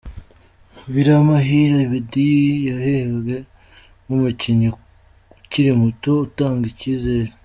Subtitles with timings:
[0.93, 2.29] Biramahire Abedy
[2.67, 3.35] yahembwe
[4.03, 4.67] nk'umukinnyi
[5.37, 7.31] ukiri muto utanga icyizere.